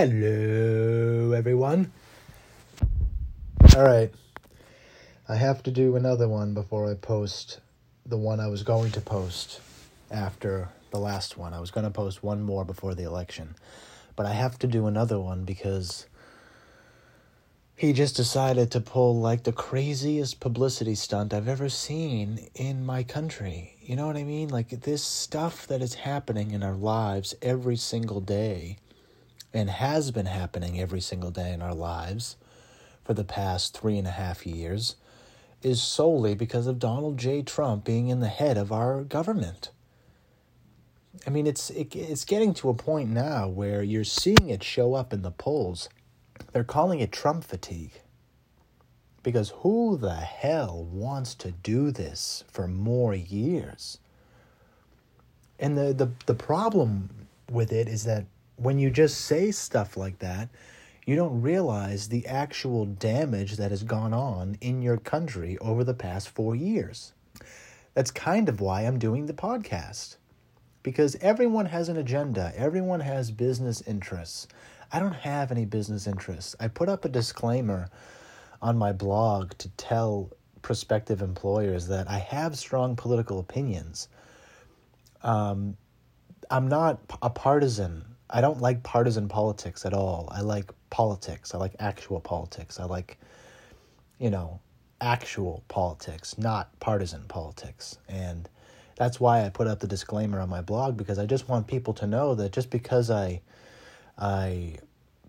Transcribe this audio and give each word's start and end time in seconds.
Hello, 0.00 1.32
everyone. 1.32 1.90
All 3.74 3.82
right. 3.82 4.12
I 5.28 5.34
have 5.34 5.60
to 5.64 5.72
do 5.72 5.96
another 5.96 6.28
one 6.28 6.54
before 6.54 6.88
I 6.88 6.94
post 6.94 7.58
the 8.06 8.16
one 8.16 8.38
I 8.38 8.46
was 8.46 8.62
going 8.62 8.92
to 8.92 9.00
post 9.00 9.60
after 10.08 10.68
the 10.92 11.00
last 11.00 11.36
one. 11.36 11.52
I 11.52 11.58
was 11.58 11.72
going 11.72 11.82
to 11.82 11.90
post 11.90 12.22
one 12.22 12.44
more 12.44 12.64
before 12.64 12.94
the 12.94 13.02
election. 13.02 13.56
But 14.14 14.26
I 14.26 14.34
have 14.34 14.56
to 14.60 14.68
do 14.68 14.86
another 14.86 15.18
one 15.18 15.44
because 15.44 16.06
he 17.74 17.92
just 17.92 18.14
decided 18.14 18.70
to 18.70 18.80
pull 18.80 19.18
like 19.18 19.42
the 19.42 19.52
craziest 19.52 20.38
publicity 20.38 20.94
stunt 20.94 21.34
I've 21.34 21.48
ever 21.48 21.68
seen 21.68 22.46
in 22.54 22.86
my 22.86 23.02
country. 23.02 23.74
You 23.80 23.96
know 23.96 24.06
what 24.06 24.16
I 24.16 24.22
mean? 24.22 24.48
Like 24.48 24.68
this 24.68 25.02
stuff 25.02 25.66
that 25.66 25.82
is 25.82 25.94
happening 25.94 26.52
in 26.52 26.62
our 26.62 26.76
lives 26.76 27.34
every 27.42 27.74
single 27.74 28.20
day 28.20 28.78
and 29.52 29.70
has 29.70 30.10
been 30.10 30.26
happening 30.26 30.80
every 30.80 31.00
single 31.00 31.30
day 31.30 31.52
in 31.52 31.62
our 31.62 31.74
lives 31.74 32.36
for 33.04 33.14
the 33.14 33.24
past 33.24 33.76
three 33.76 33.98
and 33.98 34.06
a 34.06 34.12
half 34.12 34.46
years 34.46 34.96
is 35.62 35.82
solely 35.82 36.34
because 36.34 36.66
of 36.66 36.78
Donald 36.78 37.18
J. 37.18 37.42
Trump 37.42 37.84
being 37.84 38.08
in 38.08 38.20
the 38.20 38.28
head 38.28 38.56
of 38.56 38.70
our 38.70 39.02
government. 39.02 39.70
I 41.26 41.30
mean, 41.30 41.46
it's 41.46 41.70
it, 41.70 41.96
it's 41.96 42.24
getting 42.24 42.54
to 42.54 42.68
a 42.68 42.74
point 42.74 43.10
now 43.10 43.48
where 43.48 43.82
you're 43.82 44.04
seeing 44.04 44.50
it 44.50 44.62
show 44.62 44.94
up 44.94 45.12
in 45.12 45.22
the 45.22 45.30
polls. 45.30 45.88
They're 46.52 46.64
calling 46.64 47.00
it 47.00 47.10
Trump 47.10 47.44
fatigue. 47.44 48.00
Because 49.22 49.50
who 49.56 49.96
the 49.96 50.14
hell 50.14 50.84
wants 50.84 51.34
to 51.36 51.50
do 51.50 51.90
this 51.90 52.44
for 52.50 52.68
more 52.68 53.14
years? 53.14 53.98
And 55.58 55.76
the, 55.76 55.92
the, 55.92 56.10
the 56.26 56.34
problem 56.34 57.10
with 57.50 57.72
it 57.72 57.88
is 57.88 58.04
that 58.04 58.26
when 58.58 58.78
you 58.78 58.90
just 58.90 59.20
say 59.20 59.50
stuff 59.52 59.96
like 59.96 60.18
that, 60.18 60.48
you 61.06 61.16
don't 61.16 61.40
realize 61.40 62.08
the 62.08 62.26
actual 62.26 62.84
damage 62.84 63.56
that 63.56 63.70
has 63.70 63.82
gone 63.82 64.12
on 64.12 64.58
in 64.60 64.82
your 64.82 64.98
country 64.98 65.56
over 65.58 65.84
the 65.84 65.94
past 65.94 66.28
four 66.28 66.54
years. 66.54 67.12
That's 67.94 68.10
kind 68.10 68.48
of 68.48 68.60
why 68.60 68.82
I'm 68.82 68.98
doing 68.98 69.26
the 69.26 69.32
podcast. 69.32 70.16
Because 70.82 71.16
everyone 71.20 71.66
has 71.66 71.88
an 71.88 71.96
agenda, 71.96 72.52
everyone 72.56 73.00
has 73.00 73.30
business 73.30 73.80
interests. 73.82 74.48
I 74.92 74.98
don't 75.00 75.14
have 75.14 75.50
any 75.50 75.64
business 75.64 76.06
interests. 76.06 76.56
I 76.58 76.68
put 76.68 76.88
up 76.88 77.04
a 77.04 77.08
disclaimer 77.08 77.88
on 78.60 78.76
my 78.76 78.92
blog 78.92 79.52
to 79.58 79.68
tell 79.70 80.30
prospective 80.62 81.22
employers 81.22 81.86
that 81.88 82.10
I 82.10 82.18
have 82.18 82.58
strong 82.58 82.96
political 82.96 83.38
opinions. 83.38 84.08
Um, 85.22 85.76
I'm 86.50 86.68
not 86.68 87.00
a 87.22 87.30
partisan 87.30 88.04
I 88.30 88.40
don't 88.40 88.60
like 88.60 88.82
partisan 88.82 89.28
politics 89.28 89.86
at 89.86 89.94
all. 89.94 90.28
I 90.30 90.40
like 90.42 90.70
politics. 90.90 91.54
I 91.54 91.58
like 91.58 91.74
actual 91.78 92.20
politics. 92.20 92.78
I 92.78 92.84
like, 92.84 93.18
you 94.18 94.30
know, 94.30 94.60
actual 95.00 95.62
politics, 95.68 96.36
not 96.38 96.78
partisan 96.80 97.24
politics. 97.28 97.98
And 98.08 98.48
that's 98.96 99.20
why 99.20 99.44
I 99.44 99.48
put 99.48 99.66
up 99.66 99.80
the 99.80 99.86
disclaimer 99.86 100.40
on 100.40 100.48
my 100.48 100.60
blog 100.60 100.96
because 100.96 101.18
I 101.18 101.26
just 101.26 101.48
want 101.48 101.66
people 101.66 101.94
to 101.94 102.06
know 102.06 102.34
that 102.34 102.52
just 102.52 102.70
because 102.70 103.10
I 103.10 103.40
I 104.18 104.78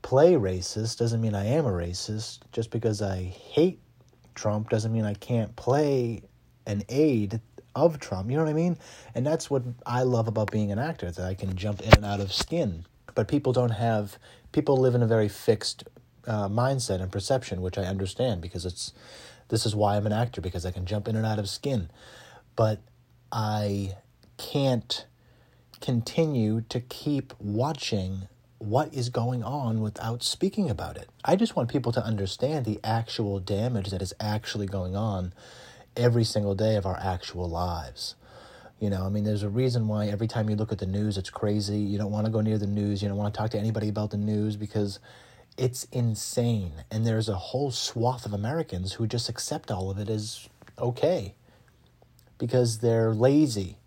play 0.02 0.34
racist 0.34 0.98
doesn't 0.98 1.22
mean 1.22 1.36
I 1.36 1.46
am 1.46 1.66
a 1.66 1.72
racist. 1.72 2.40
Just 2.52 2.72
because 2.72 3.02
I 3.02 3.24
hate 3.24 3.80
Trump 4.34 4.70
doesn't 4.70 4.92
mean 4.92 5.06
I 5.06 5.14
can't 5.14 5.56
play 5.56 6.24
an 6.66 6.84
aide 6.90 7.40
of 7.76 8.00
Trump. 8.00 8.30
You 8.30 8.38
know 8.38 8.44
what 8.44 8.50
I 8.50 8.54
mean? 8.54 8.78
And 9.16 9.26
that's 9.26 9.50
what 9.50 9.64
I 9.86 10.04
love 10.04 10.28
about 10.28 10.52
being 10.52 10.72
an 10.72 10.80
actor 10.80 11.12
that 11.12 11.26
I 11.26 11.34
can 11.34 11.56
jump 11.56 11.82
in 11.82 11.94
and 11.94 12.06
out 12.06 12.20
of 12.20 12.34
skin. 12.34 12.86
But 13.16 13.28
people 13.28 13.54
don't 13.54 13.72
have 13.72 14.18
people 14.52 14.78
live 14.78 14.96
in 14.96 15.02
a 15.02 15.08
very 15.08 15.30
fixed 15.30 15.84
uh, 16.28 16.48
mindset 16.48 17.02
and 17.02 17.12
perception, 17.12 17.62
which 17.62 17.78
I 17.78 17.84
understand 17.84 18.42
because 18.42 18.66
it's 18.66 18.94
this 19.50 19.66
is 19.66 19.76
why 19.76 19.98
I'm 19.98 20.06
an 20.06 20.14
actor 20.14 20.42
because 20.42 20.66
I 20.66 20.72
can 20.72 20.86
jump 20.86 21.08
in 21.08 21.16
and 21.16 21.26
out 21.26 21.40
of 21.40 21.50
skin. 21.50 21.90
But 22.56 22.82
I 23.32 23.96
can't 24.38 25.06
continue 25.82 26.62
to 26.70 26.80
keep 26.80 27.34
watching 27.40 28.28
what 28.60 28.94
is 28.94 29.10
going 29.10 29.42
on 29.42 29.80
without 29.82 30.22
speaking 30.22 30.70
about 30.70 30.98
it. 30.98 31.10
I 31.24 31.36
just 31.36 31.56
want 31.56 31.70
people 31.70 31.92
to 31.94 32.04
understand 32.04 32.66
the 32.66 32.80
actual 32.84 33.40
damage 33.40 33.90
that 33.90 34.02
is 34.02 34.14
actually 34.20 34.68
going 34.68 34.96
on 34.96 35.34
every 36.00 36.24
single 36.24 36.56
day 36.56 36.76
of 36.76 36.86
our 36.86 36.98
actual 36.98 37.50
lives. 37.50 38.16
You 38.80 38.90
know, 38.90 39.06
I 39.06 39.10
mean, 39.10 39.26
there's 39.26 39.44
a 39.44 39.50
reason 39.50 39.88
why 39.88 40.08
every 40.08 40.28
time 40.28 40.50
you 40.50 40.56
look 40.56 40.72
at 40.72 40.80
the 40.80 40.86
news, 40.86 41.18
it's 41.18 41.30
crazy. 41.30 41.80
You 41.80 41.98
don't 41.98 42.12
want 42.12 42.26
to 42.26 42.32
go 42.32 42.40
near 42.40 42.58
the 42.58 42.66
news. 42.66 43.04
You 43.04 43.10
don't 43.10 43.18
want 43.18 43.34
to 43.34 43.38
talk 43.38 43.52
to 43.52 43.60
anybody 43.60 43.90
about 43.90 44.12
the 44.12 44.18
news 44.18 44.56
because 44.56 45.00
it's 45.58 45.84
insane. 45.92 46.72
And 46.90 47.06
there's 47.06 47.28
a 47.28 47.36
whole 47.36 47.72
swath 47.72 48.26
of 48.26 48.32
Americans 48.32 48.94
who 48.94 49.06
just 49.06 49.28
accept 49.28 49.70
all 49.70 49.92
of 49.92 49.98
it 49.98 50.10
as 50.10 50.48
okay 50.80 51.36
because 52.38 52.80
they're 52.80 53.14
lazy, 53.14 53.78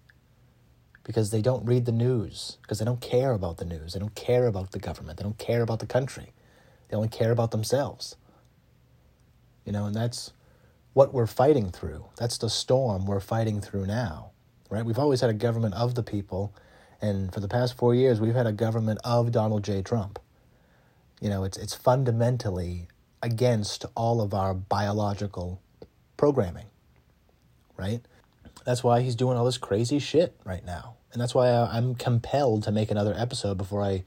because 1.05 1.31
they 1.31 1.41
don't 1.41 1.65
read 1.65 1.87
the 1.87 1.93
news, 1.93 2.59
because 2.61 2.79
they 2.79 2.85
don't 2.85 3.01
care 3.01 3.33
about 3.33 3.57
the 3.57 3.65
news. 3.65 3.95
They 3.95 4.01
don't 4.01 4.15
care 4.15 4.47
about 4.47 4.73
the 4.73 4.79
government. 4.79 5.17
They 5.17 5.25
don't 5.25 5.39
care 5.39 5.63
about 5.63 5.79
the 5.79 5.87
country. 5.87 6.33
They 6.89 6.97
only 6.97 7.09
care 7.09 7.33
about 7.33 7.51
themselves. 7.51 8.17
You 9.65 9.73
know, 9.73 9.87
and 9.87 9.97
that's 9.97 10.33
what 10.95 11.15
we're 11.15 11.27
fighting 11.27 11.71
through. 11.71 12.05
That's 12.19 12.39
the 12.39 12.51
storm 12.51 13.07
we're 13.07 13.21
fighting 13.21 13.61
through 13.61 13.87
now, 13.87 14.33
right? 14.71 14.85
We've 14.85 14.99
always 14.99 15.21
had 15.21 15.31
a 15.31 15.35
government 15.35 15.75
of 15.75 15.95
the 15.95 16.03
people, 16.03 16.55
and 17.01 17.33
for 17.33 17.41
the 17.41 17.49
past 17.49 17.77
four 17.77 17.95
years, 17.95 18.21
we've 18.21 18.35
had 18.35 18.47
a 18.47 18.53
government 18.53 19.01
of 19.05 19.33
Donald 19.33 19.65
J. 19.65 19.83
Trump. 19.83 20.19
You 21.21 21.31
know, 21.31 21.45
it's 21.45 21.57
it's 21.57 21.75
fundamentally 21.75 22.89
against 23.23 23.87
all 23.95 24.21
of 24.21 24.35
our 24.35 24.55
biological 24.55 25.61
programming, 26.17 26.67
right? 27.77 28.01
That's 28.65 28.85
why 28.85 29.01
he's 29.01 29.17
doing 29.17 29.37
all 29.37 29.45
this 29.45 29.59
crazy 29.59 29.99
shit 29.99 30.37
right 30.45 30.65
now, 30.65 30.97
and 31.13 31.21
that's 31.21 31.35
why 31.35 31.51
I'm 31.51 31.95
compelled 31.95 32.65
to 32.65 32.73
make 32.73 32.91
another 32.91 33.15
episode 33.17 33.57
before 33.57 33.83
I 33.83 34.05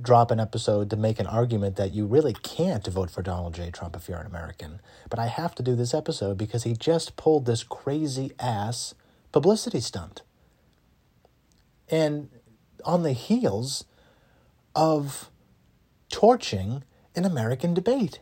drop 0.00 0.30
an 0.30 0.40
episode 0.40 0.90
to 0.90 0.96
make 0.96 1.18
an 1.18 1.26
argument 1.26 1.76
that 1.76 1.92
you 1.92 2.06
really 2.06 2.32
can't 2.32 2.86
vote 2.86 3.10
for 3.10 3.22
Donald 3.22 3.54
J. 3.54 3.70
Trump 3.70 3.96
if 3.96 4.08
you're 4.08 4.18
an 4.18 4.26
American. 4.26 4.80
But 5.10 5.18
I 5.18 5.26
have 5.26 5.54
to 5.56 5.62
do 5.62 5.74
this 5.74 5.94
episode 5.94 6.38
because 6.38 6.64
he 6.64 6.74
just 6.74 7.16
pulled 7.16 7.46
this 7.46 7.62
crazy 7.62 8.32
ass 8.38 8.94
publicity 9.32 9.80
stunt. 9.80 10.22
And 11.88 12.30
on 12.84 13.02
the 13.02 13.12
heels 13.12 13.84
of 14.74 15.30
torching 16.08 16.84
an 17.14 17.24
American 17.24 17.74
debate. 17.74 18.20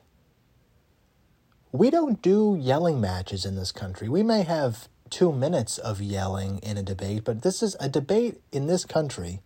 We 1.72 1.90
don't 1.90 2.20
do 2.20 2.56
yelling 2.60 3.00
matches 3.00 3.44
in 3.44 3.54
this 3.54 3.72
country. 3.72 4.08
We 4.08 4.22
may 4.22 4.42
have 4.42 4.88
two 5.08 5.32
minutes 5.32 5.78
of 5.78 6.00
yelling 6.00 6.58
in 6.58 6.76
a 6.76 6.82
debate, 6.82 7.24
but 7.24 7.42
this 7.42 7.62
is 7.62 7.76
a 7.80 7.88
debate 7.88 8.40
in 8.50 8.66
this 8.66 8.84
country 8.84 9.40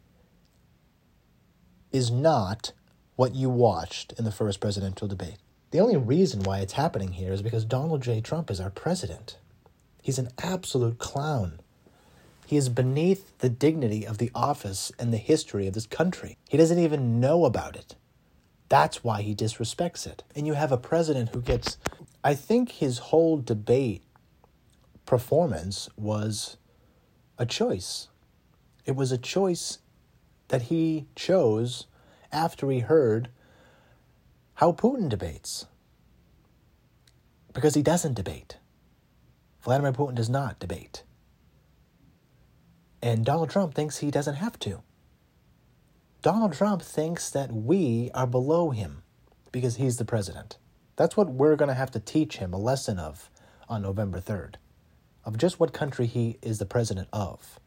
is 1.97 2.11
not 2.11 2.73
what 3.17 3.35
you 3.35 3.49
watched 3.49 4.13
in 4.19 4.25
the 4.25 4.33
first 4.33 4.61
presidential 4.61 5.09
debate. 5.09 5.39
The 5.71 5.81
only 5.81 5.97
reason 5.97 6.43
why 6.43 6.59
it's 6.59 6.75
happening 6.75 7.13
here 7.13 7.33
is 7.33 7.43
because 7.43 7.65
Donald 7.65 8.03
J. 8.03 8.21
Trump 8.21 8.51
is 8.51 8.61
our 8.61 8.71
president. 8.71 9.39
He's 10.03 10.19
an 10.19 10.29
absolute 10.39 10.99
clown. 10.99 11.59
He 12.47 12.57
is 12.57 12.69
beneath 12.69 13.37
the 13.39 13.49
dignity 13.49 14.07
of 14.07 14.19
the 14.19 14.31
office 14.35 14.93
and 14.99 15.13
the 15.13 15.19
history 15.19 15.67
of 15.67 15.75
this 15.75 15.87
country. 15.87 16.37
He 16.49 16.57
doesn't 16.57 16.79
even 16.79 17.19
know 17.19 17.45
about 17.45 17.75
it. 17.75 17.97
That's 18.69 19.03
why 19.03 19.23
he 19.23 19.35
disrespects 19.35 20.07
it. 20.07 20.23
And 20.37 20.47
you 20.47 20.53
have 20.55 20.71
a 20.71 20.77
president 20.77 21.31
who 21.31 21.41
gets. 21.41 21.79
I 22.23 22.35
think 22.35 22.71
his 22.71 22.99
whole 22.99 23.39
debate 23.39 24.03
performance 25.07 25.89
was 25.97 26.57
a 27.39 27.47
choice. 27.47 28.09
It 28.85 28.95
was 28.95 29.11
a 29.11 29.19
choice 29.19 29.79
that 30.49 30.63
he 30.63 31.07
chose 31.15 31.87
after 32.33 32.71
he 32.71 32.81
heard 32.81 33.29
how 34.55 34.73
Putin 34.73 35.09
debates. 35.09 35.67
Because 37.53 37.75
he 37.75 37.83
doesn't 37.83 38.15
debate. 38.15 38.57
Vladimir 39.63 39.93
Putin 39.93 40.15
does 40.15 40.29
not 40.29 40.59
debate. 40.59 41.03
And 43.03 43.25
Donald 43.25 43.51
Trump 43.51 43.75
thinks 43.75 43.99
he 43.99 44.11
doesn't 44.11 44.37
have 44.37 44.59
to. 44.61 44.83
Donald 46.23 46.53
Trump 46.53 46.83
thinks 46.83 47.31
that 47.31 47.53
we 47.53 48.11
are 48.15 48.27
below 48.27 48.71
him 48.71 49.03
because 49.53 49.77
he's 49.77 49.97
the 49.97 50.05
president. 50.05 50.59
That's 50.97 51.17
what 51.17 51.31
we're 51.31 51.57
going 51.57 51.69
to 51.69 51.75
have 51.75 51.91
to 51.93 52.01
teach 52.01 52.39
him 52.39 52.53
a 52.53 52.59
lesson 52.59 52.99
of 52.99 53.31
on 53.69 53.83
November 53.83 54.21
3rd, 54.21 54.55
of 55.25 55.37
just 55.37 55.61
what 55.61 55.73
country 55.73 56.07
he 56.07 56.39
is 56.43 56.59
the 56.59 56.67
president 56.67 57.09
of. 57.13 57.61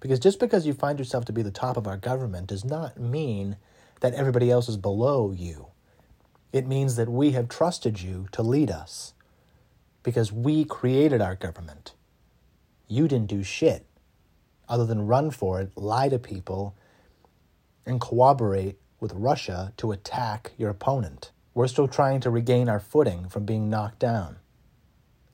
Because 0.00 0.20
just 0.20 0.38
because 0.38 0.66
you 0.66 0.74
find 0.74 0.98
yourself 0.98 1.24
to 1.26 1.32
be 1.32 1.42
the 1.42 1.50
top 1.50 1.76
of 1.76 1.86
our 1.86 1.96
government 1.96 2.46
does 2.46 2.64
not 2.64 2.98
mean 2.98 3.56
that 4.00 4.14
everybody 4.14 4.50
else 4.50 4.68
is 4.68 4.76
below 4.76 5.32
you. 5.32 5.68
It 6.52 6.66
means 6.66 6.96
that 6.96 7.08
we 7.08 7.32
have 7.32 7.48
trusted 7.48 8.00
you 8.00 8.28
to 8.32 8.42
lead 8.42 8.70
us 8.70 9.12
because 10.02 10.32
we 10.32 10.64
created 10.64 11.20
our 11.20 11.34
government. 11.34 11.94
You 12.86 13.08
didn't 13.08 13.28
do 13.28 13.42
shit 13.42 13.84
other 14.68 14.86
than 14.86 15.06
run 15.06 15.30
for 15.30 15.60
it, 15.60 15.72
lie 15.76 16.08
to 16.08 16.18
people, 16.18 16.76
and 17.84 18.00
cooperate 18.00 18.78
with 19.00 19.12
Russia 19.14 19.72
to 19.78 19.92
attack 19.92 20.52
your 20.56 20.70
opponent. 20.70 21.30
We're 21.54 21.68
still 21.68 21.88
trying 21.88 22.20
to 22.20 22.30
regain 22.30 22.68
our 22.68 22.80
footing 22.80 23.28
from 23.28 23.44
being 23.44 23.68
knocked 23.68 23.98
down. 23.98 24.36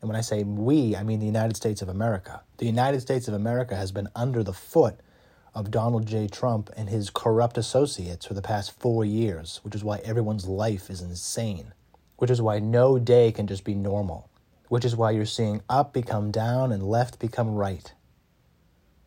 And 0.04 0.10
when 0.10 0.18
I 0.18 0.20
say 0.20 0.44
we, 0.44 0.94
I 0.94 1.02
mean 1.02 1.18
the 1.18 1.24
United 1.24 1.56
States 1.56 1.80
of 1.80 1.88
America. 1.88 2.42
The 2.58 2.66
United 2.66 3.00
States 3.00 3.26
of 3.26 3.32
America 3.32 3.74
has 3.74 3.90
been 3.90 4.08
under 4.14 4.42
the 4.42 4.52
foot 4.52 5.00
of 5.54 5.70
Donald 5.70 6.04
J. 6.04 6.28
Trump 6.28 6.68
and 6.76 6.90
his 6.90 7.08
corrupt 7.08 7.56
associates 7.56 8.26
for 8.26 8.34
the 8.34 8.42
past 8.42 8.78
four 8.78 9.06
years, 9.06 9.60
which 9.62 9.74
is 9.74 9.82
why 9.82 10.00
everyone's 10.04 10.46
life 10.46 10.90
is 10.90 11.00
insane, 11.00 11.72
which 12.18 12.30
is 12.30 12.42
why 12.42 12.58
no 12.58 12.98
day 12.98 13.32
can 13.32 13.46
just 13.46 13.64
be 13.64 13.74
normal, 13.74 14.28
which 14.68 14.84
is 14.84 14.94
why 14.94 15.10
you're 15.10 15.24
seeing 15.24 15.62
up 15.70 15.94
become 15.94 16.30
down 16.30 16.70
and 16.70 16.82
left 16.82 17.18
become 17.18 17.54
right. 17.54 17.94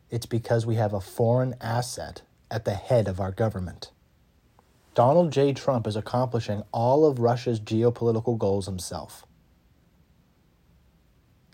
It's 0.10 0.26
because 0.26 0.66
we 0.66 0.78
have 0.78 0.94
a 0.94 1.00
foreign 1.00 1.54
asset 1.62 2.24
at 2.50 2.66
the 2.66 2.74
head 2.74 3.08
of 3.08 3.20
our 3.20 3.32
government. 3.32 3.92
Donald 4.96 5.32
J. 5.32 5.54
Trump 5.54 5.86
is 5.86 5.96
accomplishing 5.96 6.64
all 6.72 7.06
of 7.06 7.20
Russia's 7.20 7.60
geopolitical 7.60 8.36
goals 8.36 8.66
himself. 8.66 9.28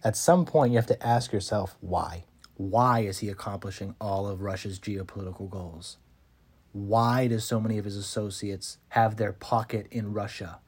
At 0.03 0.17
some 0.17 0.45
point, 0.45 0.71
you 0.71 0.77
have 0.77 0.88
to 0.88 1.05
ask 1.05 1.31
yourself 1.31 1.77
why. 1.79 2.25
Why 2.55 3.00
is 3.00 3.19
he 3.19 3.29
accomplishing 3.29 3.95
all 4.01 4.27
of 4.27 4.41
Russia's 4.41 4.79
geopolitical 4.79 5.50
goals? 5.50 5.97
Why 6.73 7.27
do 7.27 7.39
so 7.39 7.61
many 7.61 7.77
of 7.77 7.85
his 7.85 7.95
associates 7.95 8.79
have 8.89 9.15
their 9.15 9.31
pocket 9.31 9.88
in 9.91 10.11
Russia? 10.13 10.59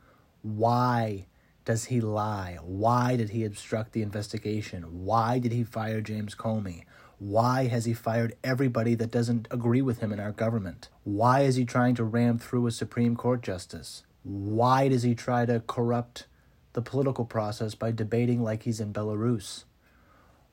Why 0.41 1.27
does 1.65 1.85
he 1.85 1.99
lie? 1.99 2.59
Why 2.61 3.17
did 3.17 3.31
he 3.31 3.43
obstruct 3.43 3.91
the 3.91 4.03
investigation? 4.03 5.03
Why 5.03 5.39
did 5.39 5.51
he 5.51 5.63
fire 5.63 5.99
James 5.99 6.33
Comey? 6.33 6.83
Why 7.17 7.67
has 7.67 7.85
he 7.85 7.93
fired 7.93 8.35
everybody 8.43 8.95
that 8.95 9.11
doesn't 9.11 9.47
agree 9.51 9.81
with 9.81 9.99
him 9.99 10.13
in 10.13 10.19
our 10.19 10.31
government? 10.31 10.89
Why 11.03 11.41
is 11.41 11.55
he 11.55 11.65
trying 11.65 11.95
to 11.95 12.03
ram 12.03 12.37
through 12.37 12.67
a 12.67 12.71
Supreme 12.71 13.15
Court 13.15 13.41
justice? 13.41 14.03
Why 14.23 14.87
does 14.87 15.03
he 15.03 15.15
try 15.15 15.45
to 15.45 15.61
corrupt 15.61 16.27
the 16.75 16.81
political 16.81 17.23
process 17.23 17.73
by 17.73 17.89
debating 17.89 18.43
like 18.43 18.63
he's 18.63 18.81
in 18.81 18.91
Belarus? 18.91 19.63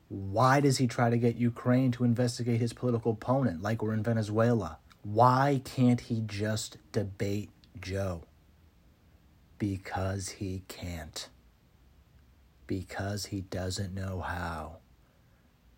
Why 0.07 0.61
does 0.61 0.77
he 0.77 0.87
try 0.87 1.09
to 1.09 1.17
get 1.17 1.35
Ukraine 1.35 1.91
to 1.91 2.05
investigate 2.05 2.61
his 2.61 2.71
political 2.71 3.11
opponent 3.11 3.61
like 3.61 3.83
we're 3.83 3.93
in 3.93 4.03
Venezuela? 4.03 4.77
Why 5.03 5.61
can't 5.65 5.99
he 5.99 6.23
just 6.25 6.77
debate 6.93 7.49
Joe? 7.81 8.23
Because 9.57 10.29
he 10.29 10.63
can't. 10.69 11.27
Because 12.67 13.25
he 13.25 13.41
doesn't 13.41 13.93
know 13.93 14.21
how. 14.21 14.77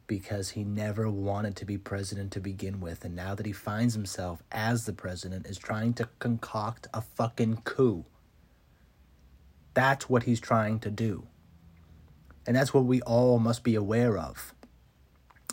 Because 0.05 0.51
he 0.51 0.63
never 0.63 1.09
wanted 1.09 1.55
to 1.55 1.65
be 1.65 1.79
president 1.79 2.31
to 2.33 2.39
begin 2.39 2.79
with, 2.79 3.03
and 3.03 3.15
now 3.15 3.33
that 3.33 3.47
he 3.47 3.51
finds 3.51 3.95
himself 3.95 4.43
as 4.51 4.85
the 4.85 4.93
president, 4.93 5.47
is 5.47 5.57
trying 5.57 5.95
to 5.95 6.07
concoct 6.19 6.87
a 6.93 7.01
fucking 7.01 7.61
coup. 7.63 8.05
That's 9.75 10.09
what 10.09 10.23
he's 10.23 10.39
trying 10.39 10.79
to 10.79 10.89
do. 10.89 11.27
And 12.47 12.55
that's 12.55 12.73
what 12.73 12.85
we 12.85 13.01
all 13.01 13.37
must 13.37 13.63
be 13.63 13.75
aware 13.75 14.17
of. 14.17 14.53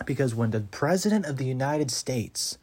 Because 0.07 0.35
when 0.35 0.51
the 0.51 0.61
President 0.61 1.27
of 1.27 1.37
the 1.37 1.45
United 1.45 1.91
States 1.91 2.57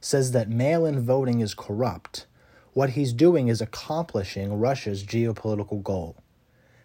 says 0.00 0.32
that 0.32 0.48
mail 0.48 0.86
in 0.86 1.04
voting 1.04 1.40
is 1.40 1.52
corrupt, 1.52 2.26
what 2.72 2.90
he's 2.90 3.12
doing 3.12 3.48
is 3.48 3.60
accomplishing 3.60 4.58
Russia's 4.58 5.04
geopolitical 5.04 5.82
goal. 5.82 6.16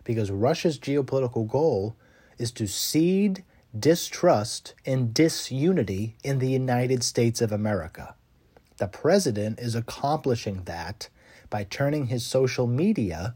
Because 0.04 0.32
Russia's 0.32 0.80
geopolitical 0.80 1.48
goal 1.48 1.96
is 2.38 2.52
to 2.54 2.68
seed 2.68 3.44
distrust 3.78 4.74
and 4.86 5.14
disunity 5.14 6.16
in 6.24 6.40
the 6.40 6.50
United 6.50 7.04
States 7.04 7.42
of 7.42 7.52
America. 7.52 8.16
The 8.78 8.88
president 8.88 9.60
is 9.60 9.76
accomplishing 9.76 10.64
that 10.64 11.10
by 11.50 11.64
turning 11.64 12.08
his 12.08 12.26
social 12.26 12.68
media 12.68 13.36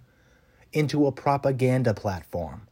into 0.71 1.05
a 1.05 1.11
propaganda 1.11 1.93
platform. 1.93 2.67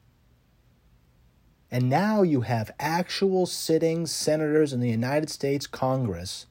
And 1.69 1.89
now 1.89 2.21
you 2.21 2.41
have 2.41 2.71
actual 2.79 3.45
sitting 3.45 4.05
senators 4.05 4.71
in 4.71 4.79
the 4.79 4.89
United 4.89 5.29
States 5.29 5.67
Congress 5.67 6.45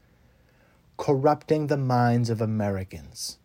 corrupting 0.97 1.67
the 1.67 1.77
minds 1.77 2.31
of 2.31 2.41
Americans. 2.41 3.39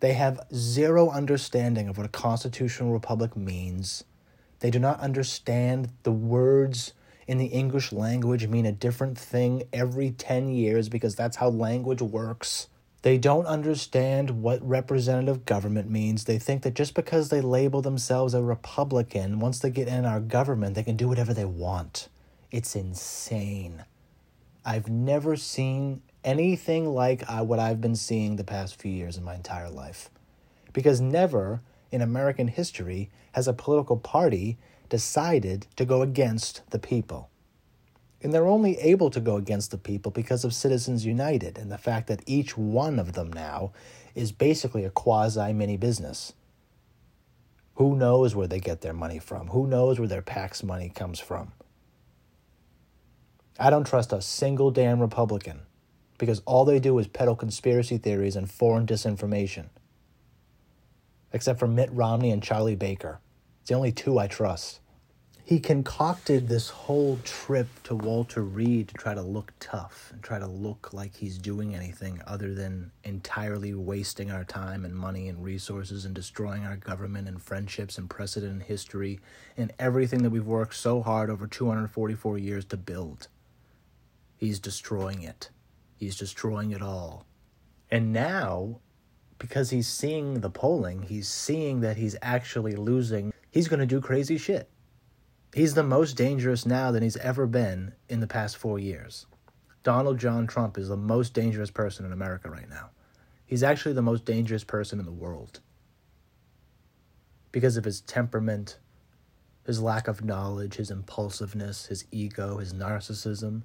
They 0.00 0.12
have 0.12 0.40
zero 0.54 1.08
understanding 1.08 1.88
of 1.88 1.96
what 1.96 2.06
a 2.06 2.10
constitutional 2.10 2.92
republic 2.92 3.36
means. 3.36 4.04
They 4.60 4.70
do 4.70 4.78
not 4.78 5.00
understand 5.00 5.90
the 6.02 6.12
words 6.12 6.92
in 7.26 7.38
the 7.38 7.46
English 7.46 7.92
language 7.92 8.46
mean 8.46 8.66
a 8.66 8.72
different 8.72 9.18
thing 9.18 9.64
every 9.72 10.10
10 10.10 10.50
years 10.50 10.88
because 10.88 11.14
that's 11.16 11.36
how 11.36 11.48
language 11.48 12.02
works. 12.02 12.68
They 13.06 13.18
don't 13.18 13.46
understand 13.46 14.42
what 14.42 14.68
representative 14.68 15.44
government 15.44 15.88
means. 15.88 16.24
They 16.24 16.40
think 16.40 16.62
that 16.62 16.74
just 16.74 16.92
because 16.94 17.28
they 17.28 17.40
label 17.40 17.80
themselves 17.80 18.34
a 18.34 18.42
Republican, 18.42 19.38
once 19.38 19.60
they 19.60 19.70
get 19.70 19.86
in 19.86 20.04
our 20.04 20.18
government, 20.18 20.74
they 20.74 20.82
can 20.82 20.96
do 20.96 21.06
whatever 21.06 21.32
they 21.32 21.44
want. 21.44 22.08
It's 22.50 22.74
insane. 22.74 23.84
I've 24.64 24.88
never 24.88 25.36
seen 25.36 26.02
anything 26.24 26.88
like 26.88 27.22
uh, 27.30 27.44
what 27.44 27.60
I've 27.60 27.80
been 27.80 27.94
seeing 27.94 28.34
the 28.34 28.42
past 28.42 28.74
few 28.74 28.90
years 28.90 29.16
in 29.16 29.22
my 29.22 29.36
entire 29.36 29.70
life. 29.70 30.10
Because 30.72 31.00
never 31.00 31.60
in 31.92 32.02
American 32.02 32.48
history 32.48 33.08
has 33.34 33.46
a 33.46 33.52
political 33.52 33.98
party 33.98 34.58
decided 34.88 35.68
to 35.76 35.84
go 35.84 36.02
against 36.02 36.68
the 36.70 36.80
people. 36.80 37.30
And 38.22 38.32
they're 38.32 38.46
only 38.46 38.78
able 38.78 39.10
to 39.10 39.20
go 39.20 39.36
against 39.36 39.70
the 39.70 39.78
people 39.78 40.10
because 40.10 40.44
of 40.44 40.54
Citizens 40.54 41.04
United 41.04 41.58
and 41.58 41.70
the 41.70 41.78
fact 41.78 42.06
that 42.08 42.22
each 42.26 42.56
one 42.56 42.98
of 42.98 43.12
them 43.12 43.32
now 43.32 43.72
is 44.14 44.32
basically 44.32 44.84
a 44.84 44.90
quasi 44.90 45.52
mini 45.52 45.76
business. 45.76 46.32
Who 47.74 47.94
knows 47.94 48.34
where 48.34 48.46
they 48.46 48.58
get 48.58 48.80
their 48.80 48.94
money 48.94 49.18
from? 49.18 49.48
Who 49.48 49.66
knows 49.66 49.98
where 49.98 50.08
their 50.08 50.22
PAC's 50.22 50.64
money 50.64 50.88
comes 50.88 51.20
from? 51.20 51.52
I 53.58 53.68
don't 53.68 53.86
trust 53.86 54.12
a 54.12 54.22
single 54.22 54.70
damn 54.70 55.00
Republican 55.00 55.60
because 56.18 56.40
all 56.46 56.64
they 56.64 56.78
do 56.78 56.98
is 56.98 57.06
peddle 57.06 57.36
conspiracy 57.36 57.98
theories 57.98 58.36
and 58.36 58.50
foreign 58.50 58.86
disinformation. 58.86 59.66
Except 61.32 61.58
for 61.58 61.66
Mitt 61.66 61.90
Romney 61.92 62.30
and 62.30 62.42
Charlie 62.42 62.76
Baker. 62.76 63.20
It's 63.60 63.68
the 63.68 63.76
only 63.76 63.92
two 63.92 64.18
I 64.18 64.26
trust 64.26 64.80
he 65.46 65.60
concocted 65.60 66.48
this 66.48 66.70
whole 66.70 67.20
trip 67.22 67.68
to 67.84 67.94
Walter 67.94 68.42
Reed 68.42 68.88
to 68.88 68.94
try 68.94 69.14
to 69.14 69.22
look 69.22 69.52
tough 69.60 70.10
and 70.12 70.20
try 70.20 70.40
to 70.40 70.46
look 70.48 70.92
like 70.92 71.14
he's 71.14 71.38
doing 71.38 71.72
anything 71.72 72.20
other 72.26 72.52
than 72.52 72.90
entirely 73.04 73.72
wasting 73.72 74.32
our 74.32 74.42
time 74.42 74.84
and 74.84 74.92
money 74.92 75.28
and 75.28 75.44
resources 75.44 76.04
and 76.04 76.16
destroying 76.16 76.64
our 76.64 76.76
government 76.76 77.28
and 77.28 77.40
friendships 77.40 77.96
and 77.96 78.10
precedent 78.10 78.54
and 78.54 78.62
history 78.64 79.20
and 79.56 79.72
everything 79.78 80.24
that 80.24 80.30
we've 80.30 80.48
worked 80.48 80.74
so 80.74 81.00
hard 81.00 81.30
over 81.30 81.46
244 81.46 82.38
years 82.38 82.64
to 82.64 82.76
build. 82.76 83.28
He's 84.36 84.58
destroying 84.58 85.22
it. 85.22 85.50
He's 85.94 86.16
destroying 86.16 86.72
it 86.72 86.82
all. 86.82 87.24
And 87.88 88.12
now, 88.12 88.80
because 89.38 89.70
he's 89.70 89.86
seeing 89.86 90.40
the 90.40 90.50
polling, 90.50 91.02
he's 91.02 91.28
seeing 91.28 91.82
that 91.82 91.98
he's 91.98 92.16
actually 92.20 92.74
losing, 92.74 93.32
he's 93.52 93.68
going 93.68 93.78
to 93.78 93.86
do 93.86 94.00
crazy 94.00 94.38
shit 94.38 94.68
He's 95.56 95.72
the 95.72 95.82
most 95.82 96.18
dangerous 96.18 96.66
now 96.66 96.90
than 96.90 97.02
he's 97.02 97.16
ever 97.16 97.46
been 97.46 97.94
in 98.10 98.20
the 98.20 98.26
past 98.26 98.58
four 98.58 98.78
years. 98.78 99.24
Donald 99.82 100.18
John 100.18 100.46
Trump 100.46 100.76
is 100.76 100.88
the 100.88 100.98
most 100.98 101.32
dangerous 101.32 101.70
person 101.70 102.04
in 102.04 102.12
America 102.12 102.50
right 102.50 102.68
now. 102.68 102.90
He's 103.46 103.62
actually 103.62 103.94
the 103.94 104.02
most 104.02 104.26
dangerous 104.26 104.64
person 104.64 104.98
in 104.98 105.06
the 105.06 105.10
world 105.10 105.60
because 107.52 107.78
of 107.78 107.86
his 107.86 108.02
temperament, 108.02 108.78
his 109.64 109.80
lack 109.80 110.08
of 110.08 110.22
knowledge, 110.22 110.74
his 110.74 110.90
impulsiveness, 110.90 111.86
his 111.86 112.04
ego, 112.10 112.58
his 112.58 112.74
narcissism. 112.74 113.62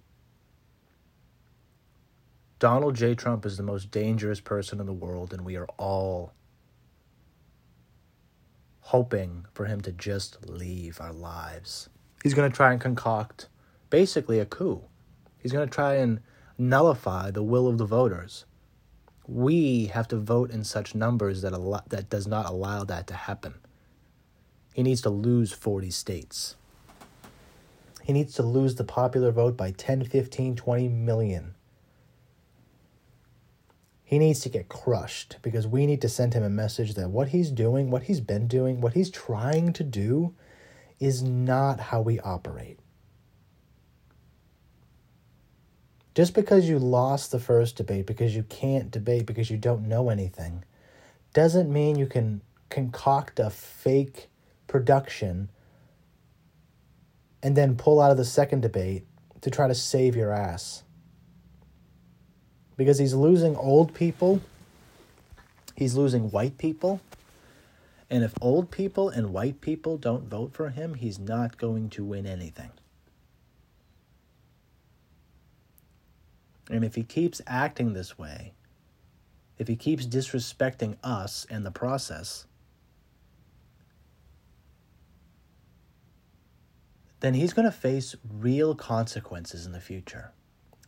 Donald 2.58 2.96
J. 2.96 3.16
Trump 3.16 3.46
is 3.46 3.58
the 3.58 3.64
most 3.64 3.92
dangerous 3.92 4.40
person 4.40 4.80
in 4.80 4.86
the 4.86 4.94
world, 4.94 5.34
and 5.34 5.44
we 5.44 5.58
are 5.58 5.68
all 5.78 6.32
hoping 8.82 9.46
for 9.54 9.66
him 9.66 9.82
to 9.82 9.92
just 9.92 10.50
leave 10.50 11.00
our 11.00 11.14
lives. 11.14 11.90
He's 12.24 12.34
going 12.34 12.50
to 12.50 12.56
try 12.56 12.72
and 12.72 12.82
concoct 12.82 13.48
basically 13.90 14.40
a 14.40 14.46
coup. 14.46 14.84
He's 15.40 15.52
going 15.52 15.68
to 15.68 15.74
try 15.74 15.96
and 15.96 16.20
nullify 16.58 17.32
the 17.32 17.44
will 17.44 17.68
of 17.68 17.78
the 17.78 17.86
voters. 17.86 18.46
We 19.28 19.86
have 19.88 20.08
to 20.10 20.18
vote 20.18 20.52
in 20.52 20.64
such 20.64 20.96
numbers 20.96 21.42
that 21.42 21.54
al- 21.54 21.84
that 21.88 22.10
does 22.10 22.28
not 22.28 22.48
allow 22.48 22.84
that 22.84 23.08
to 23.08 23.14
happen. 23.14 23.56
He 24.74 24.84
needs 24.84 25.02
to 25.02 25.10
lose 25.10 25.52
40 25.52 25.92
states. 25.92 26.56
He 28.04 28.14
needs 28.14 28.34
to 28.36 28.44
lose 28.44 28.76
the 28.76 28.84
popular 28.84 29.32
vote 29.32 29.56
by 29.56 29.72
10, 29.72 30.06
15, 30.06 30.56
20 30.56 30.88
million. 30.90 31.56
He 34.12 34.20
needs 34.20 34.42
to 34.42 34.50
get 34.50 34.68
crushed 34.68 35.38
because 35.42 35.66
we 35.66 35.86
need 35.86 36.02
to 36.02 36.10
send 36.10 36.34
him 36.34 36.44
a 36.44 36.50
message 36.50 36.96
that 36.96 37.12
what 37.12 37.30
he's 37.30 37.50
doing, 37.50 37.90
what 37.90 38.04
he's 38.04 38.20
been 38.20 38.46
doing, 38.46 38.82
what 38.82 38.92
he's 38.92 39.10
trying 39.10 39.72
to 39.72 39.86
do 39.86 40.36
is 41.00 41.24
not 41.24 41.80
how 41.80 42.02
we 42.02 42.20
operate. 42.20 42.78
Just 46.14 46.34
because 46.34 46.68
you 46.68 46.78
lost 46.78 47.32
the 47.32 47.40
first 47.40 47.78
debate, 47.78 48.06
because 48.06 48.36
you 48.36 48.44
can't 48.44 48.92
debate, 48.92 49.26
because 49.26 49.50
you 49.50 49.56
don't 49.56 49.88
know 49.88 50.10
anything, 50.10 50.66
doesn't 51.34 51.72
mean 51.72 51.98
you 51.98 52.06
can 52.06 52.42
concoct 52.68 53.40
a 53.40 53.50
fake 53.50 54.28
production 54.68 55.48
and 57.42 57.56
then 57.56 57.78
pull 57.78 58.02
out 58.02 58.12
of 58.12 58.18
the 58.18 58.26
second 58.26 58.60
debate 58.60 59.06
to 59.40 59.50
try 59.50 59.70
to 59.70 59.76
save 59.76 60.18
your 60.18 60.34
ass. 60.34 60.84
Because 62.82 62.98
he's 62.98 63.14
losing 63.14 63.56
old 63.58 63.94
people, 63.94 64.42
he's 65.76 65.94
losing 65.94 66.32
white 66.32 66.58
people. 66.58 67.00
And 68.10 68.24
if 68.24 68.34
old 68.42 68.72
people 68.72 69.08
and 69.08 69.32
white 69.32 69.62
people 69.62 69.98
don't 69.98 70.28
vote 70.28 70.56
for 70.56 70.70
him, 70.70 70.96
he's 70.96 71.20
not 71.20 71.60
going 71.60 71.92
to 71.92 72.04
win 72.04 72.26
anything. 72.26 72.72
And 76.72 76.84
if 76.84 76.96
he 76.96 77.04
keeps 77.04 77.40
acting 77.46 77.94
this 77.94 78.18
way, 78.18 78.54
if 79.60 79.68
he 79.68 79.76
keeps 79.76 80.08
disrespecting 80.08 80.98
us 81.04 81.46
and 81.52 81.64
the 81.64 81.70
process, 81.70 82.48
then 87.20 87.36
he's 87.36 87.54
going 87.54 87.66
to 87.68 87.72
face 87.72 88.16
real 88.28 88.74
consequences 88.74 89.68
in 89.68 89.72
the 89.72 89.80
future. 89.80 90.32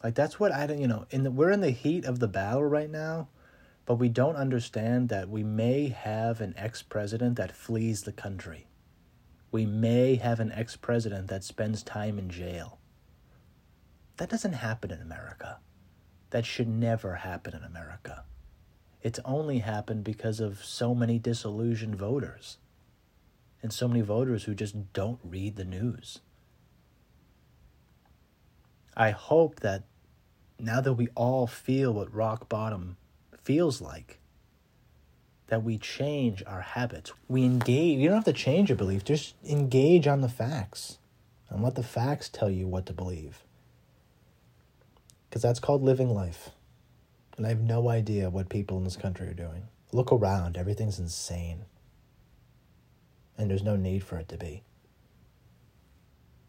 Like 0.03 0.15
that's 0.15 0.39
what 0.39 0.51
I 0.51 0.67
don't, 0.67 0.79
you 0.79 0.87
know, 0.87 1.05
in 1.11 1.23
the, 1.23 1.31
we're 1.31 1.51
in 1.51 1.61
the 1.61 1.71
heat 1.71 2.03
of 2.03 2.19
the 2.19 2.27
battle 2.27 2.63
right 2.63 2.89
now, 2.89 3.29
but 3.85 3.95
we 3.95 4.09
don't 4.09 4.35
understand 4.35 5.07
that 5.09 5.29
we 5.29 5.43
may 5.43 5.87
have 5.87 6.41
an 6.41 6.53
ex-president 6.57 7.37
that 7.37 7.55
flees 7.55 8.03
the 8.03 8.11
country. 8.11 8.67
We 9.51 9.65
may 9.65 10.15
have 10.15 10.39
an 10.39 10.51
ex-president 10.51 11.29
that 11.29 11.43
spends 11.43 11.83
time 11.83 12.19
in 12.19 12.29
jail. 12.29 12.79
That 14.17 14.29
doesn't 14.29 14.53
happen 14.53 14.91
in 14.91 15.01
America. 15.01 15.59
That 16.31 16.45
should 16.45 16.67
never 16.67 17.15
happen 17.15 17.55
in 17.55 17.63
America. 17.63 18.25
It's 19.01 19.19
only 19.23 19.59
happened 19.59 20.03
because 20.03 20.39
of 20.39 20.63
so 20.63 20.93
many 20.93 21.19
disillusioned 21.19 21.95
voters 21.95 22.57
and 23.61 23.71
so 23.71 23.87
many 23.87 24.01
voters 24.01 24.43
who 24.43 24.53
just 24.53 24.93
don't 24.93 25.19
read 25.23 25.55
the 25.55 25.65
news. 25.65 26.19
I 28.95 29.11
hope 29.11 29.61
that 29.61 29.83
now 30.59 30.81
that 30.81 30.93
we 30.93 31.07
all 31.15 31.47
feel 31.47 31.93
what 31.93 32.13
rock 32.13 32.49
bottom 32.49 32.97
feels 33.43 33.81
like, 33.81 34.19
that 35.47 35.63
we 35.63 35.77
change 35.77 36.43
our 36.47 36.61
habits. 36.61 37.13
We 37.27 37.43
engage. 37.43 37.99
You 37.99 38.07
don't 38.07 38.17
have 38.17 38.25
to 38.25 38.33
change 38.33 38.69
your 38.69 38.77
belief, 38.77 39.03
just 39.03 39.35
engage 39.45 40.07
on 40.07 40.21
the 40.21 40.29
facts 40.29 40.97
and 41.49 41.63
let 41.63 41.75
the 41.75 41.83
facts 41.83 42.29
tell 42.29 42.49
you 42.49 42.67
what 42.67 42.85
to 42.87 42.93
believe 42.93 43.43
because 45.33 45.41
that's 45.41 45.59
called 45.59 45.81
living 45.81 46.13
life. 46.13 46.51
And 47.37 47.45
I 47.47 47.49
have 47.49 47.61
no 47.61 47.89
idea 47.89 48.29
what 48.29 48.49
people 48.49 48.77
in 48.77 48.83
this 48.83 48.95
country 48.95 49.27
are 49.27 49.33
doing. 49.33 49.63
Look 49.91 50.11
around, 50.11 50.57
everything's 50.57 50.99
insane. 50.99 51.65
And 53.35 53.49
there's 53.49 53.63
no 53.63 53.75
need 53.75 54.03
for 54.03 54.17
it 54.17 54.29
to 54.29 54.37
be. 54.37 54.61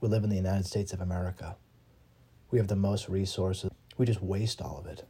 We 0.03 0.09
live 0.11 0.23
in 0.23 0.29
the 0.29 0.37
United 0.37 0.67
States 0.67 0.93
of 0.93 1.01
America. 1.01 1.57
We 2.51 2.59
have 2.59 2.69
the 2.69 2.77
most 2.77 3.09
resources. 3.09 3.71
We 3.97 4.07
just 4.07 4.23
waste 4.23 4.61
all 4.61 4.79
of 4.79 4.87
it. 4.87 5.05